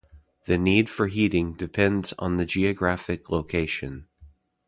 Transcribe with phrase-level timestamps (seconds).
[0.45, 4.07] The need for heating depends on the geographic location.